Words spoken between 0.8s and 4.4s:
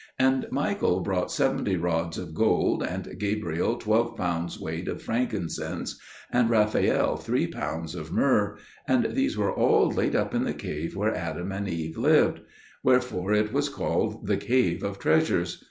brought seventy rods of gold, and Gabriel twelve